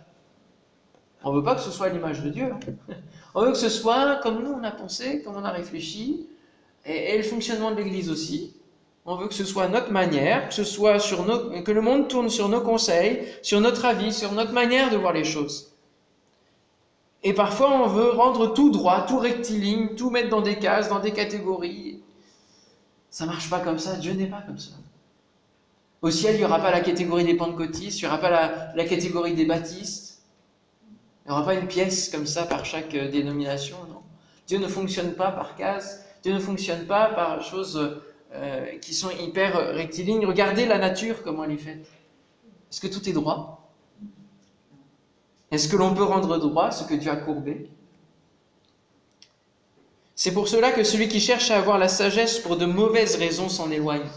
[1.23, 2.51] On ne veut pas que ce soit l'image de Dieu.
[2.53, 2.93] Hein
[3.33, 6.27] on veut que ce soit comme nous on a pensé, comme on a réfléchi,
[6.85, 8.55] et, et le fonctionnement de l'Église aussi.
[9.07, 12.09] On veut que ce soit notre manière, que, ce soit sur nos, que le monde
[12.09, 15.73] tourne sur nos conseils, sur notre avis, sur notre manière de voir les choses.
[17.23, 20.99] Et parfois, on veut rendre tout droit, tout rectiligne, tout mettre dans des cases, dans
[20.99, 22.03] des catégories.
[23.09, 23.95] Ça marche pas comme ça.
[23.95, 24.73] Dieu n'est pas comme ça.
[26.01, 28.73] Au ciel, il n'y aura pas la catégorie des pentecôtistes, il n'y aura pas la,
[28.73, 30.21] la, catégorie des baptistes.
[31.25, 33.77] Il n'y aura pas une pièce comme ça par chaque euh, dénomination.
[33.89, 34.01] Non.
[34.47, 36.05] Dieu ne fonctionne pas par cases.
[36.23, 38.01] Dieu ne fonctionne pas par choses
[38.33, 40.25] euh, qui sont hyper rectilignes.
[40.25, 41.87] Regardez la nature, comment elle est faite.
[42.71, 43.69] Est-ce que tout est droit?
[45.51, 47.69] Est-ce que l'on peut rendre droit ce que Dieu a courbé?
[50.21, 53.47] C'est pour cela que celui qui cherche à avoir la sagesse pour de mauvaises raisons
[53.47, 54.09] s'en éloigne.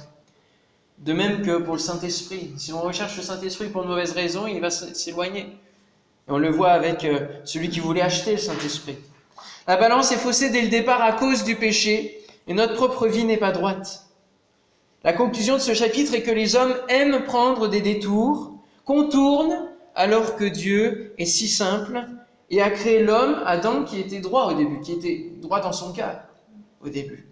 [0.99, 2.51] De même que pour le Saint-Esprit.
[2.57, 5.57] Si on recherche le Saint-Esprit pour de mauvaises raisons, il va s'éloigner.
[6.27, 8.97] On le voit avec euh, celui qui voulait acheter le Saint-Esprit.
[9.69, 13.23] La balance est faussée dès le départ à cause du péché et notre propre vie
[13.23, 14.07] n'est pas droite.
[15.05, 20.35] La conclusion de ce chapitre est que les hommes aiment prendre des détours, contournent, alors
[20.35, 22.09] que Dieu est si simple
[22.53, 25.93] et a créé l'homme, Adam, qui était droit au début, qui était droit dans son
[25.93, 26.21] cœur
[26.83, 27.27] au début.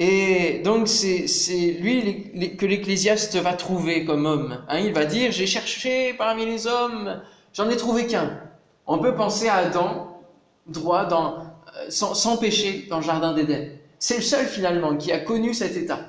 [0.00, 4.64] Et donc c'est lui que l'ecclésiaste va trouver comme homme.
[4.68, 8.40] Hein, il va dire, j'ai cherché parmi les hommes, j'en ai trouvé qu'un.
[8.88, 10.20] On peut penser à Adam,
[10.66, 13.78] droit, euh, sans, sans péché dans le Jardin d'Éden.
[14.00, 16.00] C'est le seul finalement qui a connu cet état,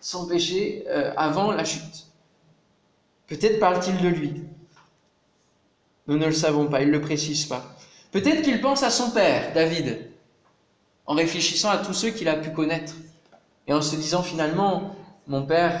[0.00, 2.08] sans péché, euh, avant la chute.
[3.28, 4.49] Peut-être parle-t-il de lui.
[6.10, 7.62] Nous ne le savons pas, il ne le précise pas.
[8.10, 10.10] Peut-être qu'il pense à son père, David,
[11.06, 12.94] en réfléchissant à tous ceux qu'il a pu connaître,
[13.68, 14.96] et en se disant finalement,
[15.28, 15.80] mon père,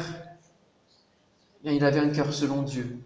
[1.64, 2.96] bien, il avait un cœur selon Dieu,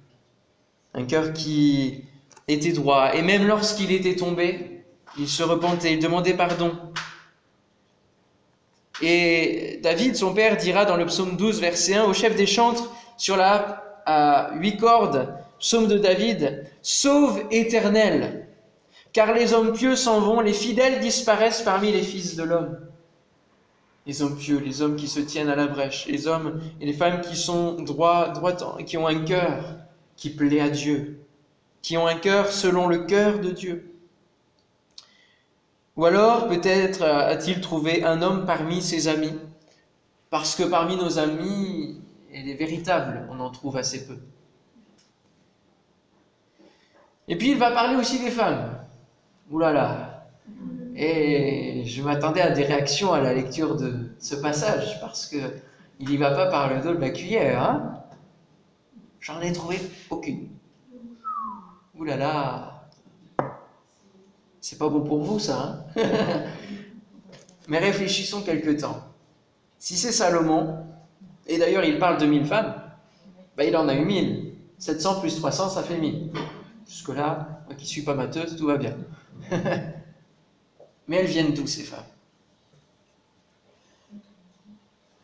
[0.92, 2.04] un cœur qui
[2.46, 4.84] était droit, et même lorsqu'il était tombé,
[5.18, 6.78] il se repentait, il demandait pardon.
[9.00, 12.94] Et David, son père, dira dans le psaume 12, verset 1, au chef des chantres,
[13.16, 18.47] sur la à huit cordes, psaume de David, Sauve éternel,
[19.14, 22.79] car les hommes pieux s'en vont, les fidèles disparaissent parmi les fils de l'homme.
[24.05, 26.92] Les hommes pieux, les hommes qui se tiennent à la brèche, les hommes et les
[26.92, 28.35] femmes qui sont droits,
[28.85, 29.79] qui ont un cœur
[30.16, 31.20] qui plaît à Dieu,
[31.81, 33.90] qui ont un cœur selon le cœur de Dieu.
[35.97, 39.33] Ou alors, peut-être a-t-il trouvé un homme parmi ses amis,
[40.29, 41.99] parce que parmi nos amis,
[42.31, 44.18] et les véritables, on en trouve assez peu.
[47.28, 48.70] Et puis il va parler aussi des femmes.
[49.52, 50.24] Là.
[50.96, 55.37] Et je m'attendais à des réactions à la lecture de ce passage, parce que
[56.00, 57.62] il n'y va pas par le dos de la cuillère.
[57.62, 58.00] Hein
[59.20, 59.78] J'en ai trouvé
[60.10, 60.48] aucune.
[62.00, 62.84] Là.
[64.60, 65.87] C'est pas bon pour vous, ça.
[65.96, 66.02] Hein
[67.68, 69.00] Mais réfléchissons quelque temps.
[69.78, 70.84] Si c'est Salomon,
[71.46, 72.74] et d'ailleurs il parle de 1000 femmes,
[73.56, 74.52] ben il en a eu 1000.
[74.78, 76.30] 700 plus 300, ça fait 1000.
[76.87, 78.97] Jusque-là, moi qui suis pas mateuse, tout va bien.
[81.09, 82.05] Mais elles viennent d'où ces femmes?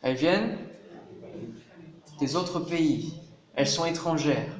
[0.01, 0.57] Elles viennent
[2.19, 3.13] des autres pays.
[3.55, 4.57] Elles sont étrangères.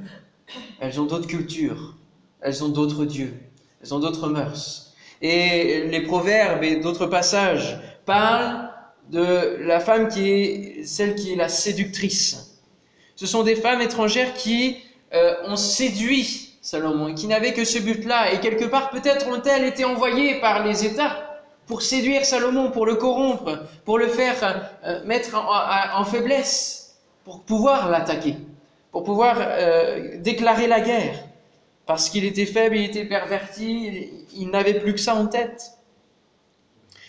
[0.79, 1.95] Elles ont d'autres cultures.
[2.41, 3.33] elles ont d'autres dieux,
[3.81, 4.93] elles ont d'autres mœurs.
[5.21, 8.69] Et les proverbes et d'autres passages parlent
[9.09, 12.57] de la femme qui est celle qui est la séductrice.
[13.15, 14.77] Ce sont des femmes étrangères qui
[15.13, 19.83] euh, ont séduit Salomon, qui n'avaient que ce but-là, et quelque part peut-être ont-elles été
[19.83, 25.35] envoyées par les États pour séduire Salomon, pour le corrompre, pour le faire euh, mettre
[25.35, 28.35] en, faiblesse, pour pouvoir l'attaquer,
[28.91, 31.15] pour pouvoir euh, déclarer la guerre,
[31.85, 35.71] parce qu'il était faible, il était perverti, il n'avait plus que ça en tête.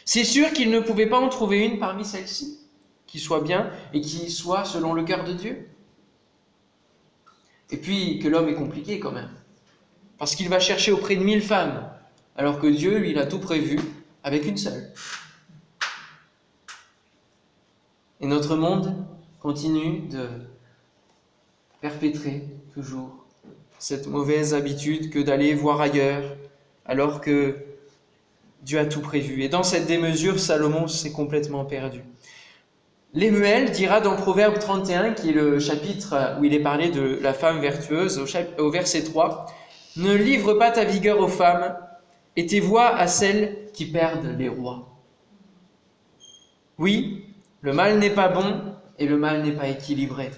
[0.04, 2.58] C'est sûr qu'il ne pouvait pas en trouver une parmi celles-ci
[3.06, 5.68] qui soit bien et qui soit selon le cœur de Dieu.
[7.70, 9.30] Et puis que l'homme est compliqué quand même,
[10.22, 11.82] parce qu'il va chercher auprès de mille femmes,
[12.36, 13.80] alors que Dieu, lui, a tout prévu
[14.22, 14.92] avec une seule.
[18.20, 19.04] Et notre monde
[19.40, 20.28] continue de
[21.80, 23.26] perpétrer toujours
[23.80, 26.36] cette mauvaise habitude que d'aller voir ailleurs,
[26.86, 27.56] alors que
[28.62, 29.42] Dieu a tout prévu.
[29.42, 32.04] Et dans cette démesure, Salomon s'est complètement perdu.
[33.12, 37.34] Lémuel dira dans Proverbe 31, qui est le chapitre où il est parlé de la
[37.34, 38.22] femme vertueuse,
[38.58, 39.46] au, verset 3,
[39.96, 41.76] Ne livre pas ta vigueur aux femmes
[42.36, 44.88] et tes voix à celles qui perdent les rois.
[46.78, 47.26] Oui,
[47.60, 50.30] le mal n'est pas bon et le mal n'est pas équilibré.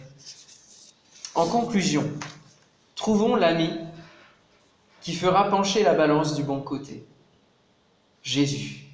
[1.34, 2.04] En conclusion,
[2.96, 3.70] trouvons l'ami
[5.00, 7.04] qui fera pencher la balance du bon côté.
[8.22, 8.86] Jésus,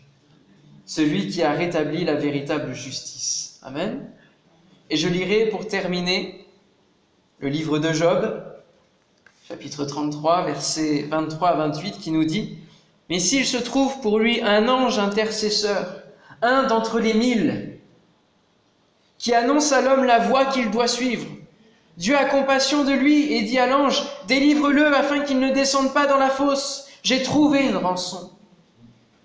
[0.85, 3.61] celui qui a rétabli la véritable justice.
[3.63, 4.11] Amen.
[4.91, 6.47] Et je lirai pour terminer
[7.39, 8.43] le livre de Job,
[9.51, 12.59] chapitre 33, versets 23 à 28, qui nous dit,
[13.09, 16.05] Mais s'il se trouve pour lui un ange intercesseur,
[16.41, 17.81] un d'entre les mille,
[19.19, 21.27] qui annonce à l'homme la voie qu'il doit suivre,
[21.97, 26.07] Dieu a compassion de lui et dit à l'ange, Délivre-le afin qu'il ne descende pas
[26.07, 28.31] dans la fosse, j'ai trouvé une rançon.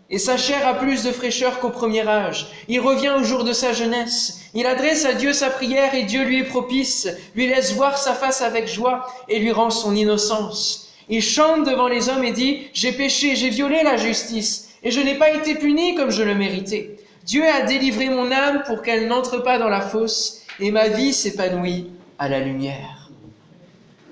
[0.09, 2.47] Et sa chair a plus de fraîcheur qu'au premier âge.
[2.67, 4.41] Il revient au jour de sa jeunesse.
[4.53, 8.13] Il adresse à Dieu sa prière et Dieu lui est propice, lui laisse voir sa
[8.13, 10.93] face avec joie et lui rend son innocence.
[11.09, 14.99] Il chante devant les hommes et dit, J'ai péché, j'ai violé la justice, et je
[15.01, 16.97] n'ai pas été puni comme je le méritais.
[17.25, 21.13] Dieu a délivré mon âme pour qu'elle n'entre pas dans la fosse, et ma vie
[21.13, 21.89] s'épanouit
[22.19, 23.09] à la lumière.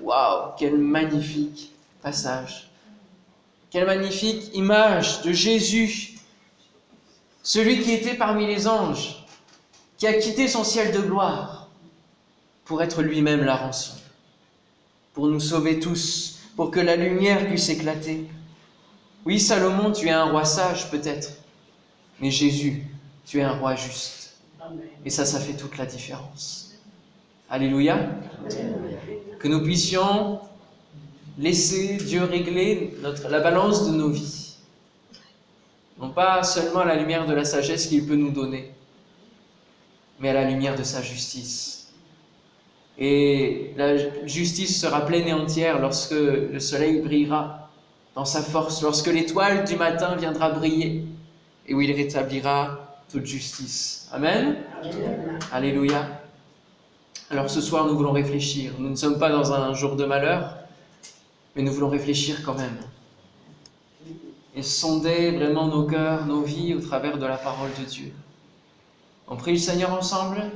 [0.02, 2.68] Waouh, quel magnifique passage.
[3.74, 6.14] Quelle magnifique image de Jésus,
[7.42, 9.26] celui qui était parmi les anges,
[9.98, 11.68] qui a quitté son ciel de gloire
[12.66, 13.94] pour être lui-même la rançon,
[15.12, 18.28] pour nous sauver tous, pour que la lumière puisse éclater.
[19.26, 21.32] Oui, Salomon, tu es un roi sage peut-être,
[22.20, 22.86] mais Jésus,
[23.26, 24.36] tu es un roi juste.
[25.04, 26.76] Et ça, ça fait toute la différence.
[27.50, 28.08] Alléluia.
[29.40, 30.38] Que nous puissions
[31.38, 34.56] laisser Dieu régler notre, la balance de nos vies.
[35.98, 38.72] Non pas seulement à la lumière de la sagesse qu'il peut nous donner,
[40.20, 41.92] mais à la lumière de sa justice.
[42.98, 47.70] Et la justice sera pleine et entière lorsque le soleil brillera
[48.14, 51.04] dans sa force, lorsque l'étoile du matin viendra briller
[51.66, 54.08] et où il rétablira toute justice.
[54.12, 54.56] Amen?
[55.52, 56.06] Alléluia.
[57.30, 58.72] Alors ce soir, nous voulons réfléchir.
[58.78, 60.56] Nous ne sommes pas dans un jour de malheur,
[61.54, 62.76] mais nous voulons réfléchir quand même.
[64.56, 68.12] Et sonder vraiment nos cœurs, nos vies au travers de la parole de Dieu.
[69.26, 70.50] On prie le Seigneur ensemble?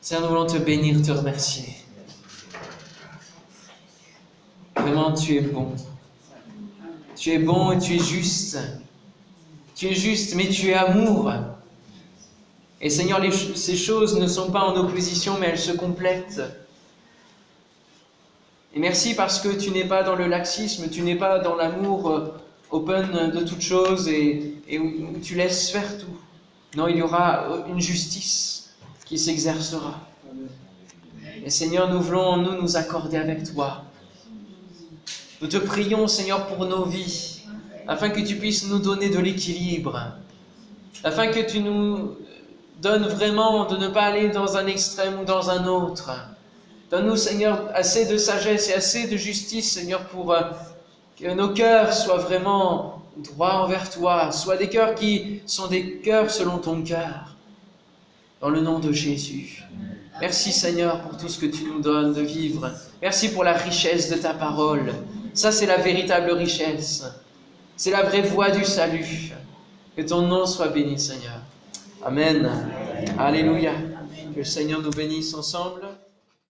[0.00, 1.76] Seigneur, nous voulons te bénir, te remercier.
[4.76, 5.74] Vraiment, tu es bon.
[7.16, 8.58] Tu es bon et tu es juste.
[9.74, 11.32] Tu es juste, mais tu es amour.
[12.80, 13.20] Et Seigneur,
[13.54, 16.42] ces choses ne sont pas en opposition, mais elles se complètent.
[18.74, 22.10] Et merci parce que tu n'es pas dans le laxisme, tu n'es pas dans l'amour
[22.10, 22.34] euh,
[22.70, 26.16] open de toutes choses et, où tu laisses faire tout.
[26.74, 30.00] Non, il y aura une justice qui s'exercera.
[31.44, 33.84] Et Seigneur, nous voulons nous nous accorder avec toi.
[35.42, 37.42] Nous te prions, Seigneur, pour nos vies,
[37.86, 40.12] afin que tu puisses nous donner de l'équilibre,
[41.04, 42.16] afin que tu nous
[42.80, 46.10] donnes vraiment de ne pas aller dans un extrême ou dans un autre,
[46.92, 50.42] Donne-nous, Seigneur, assez de sagesse et assez de justice, Seigneur, pour euh,
[51.18, 56.30] que nos cœurs soient vraiment droits envers toi, soient des cœurs qui sont des cœurs
[56.30, 57.34] selon ton cœur.
[58.42, 59.62] Dans le nom de Jésus.
[60.20, 62.70] Merci, Seigneur, pour tout ce que tu nous donnes de vivre.
[63.00, 64.92] Merci pour la richesse de ta parole.
[65.32, 67.04] Ça, c'est la véritable richesse.
[67.74, 69.32] C'est la vraie voie du salut.
[69.96, 71.40] Que ton nom soit béni, Seigneur.
[72.04, 72.50] Amen.
[73.18, 73.72] Alléluia.
[74.34, 75.86] Que le Seigneur nous bénisse ensemble.